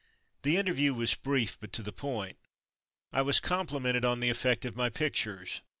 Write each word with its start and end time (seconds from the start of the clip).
The 0.41 0.57
interview 0.57 0.95
was 0.95 1.13
brief, 1.13 1.59
but 1.59 1.71
to 1.73 1.83
the 1.83 1.91
point. 1.91 2.39
I 3.13 3.21
was 3.21 3.39
complimented 3.39 4.03
on 4.03 4.19
the 4.19 4.29
effect 4.31 4.65
of 4.65 4.75
my 4.75 4.89
pictures. 4.89 5.61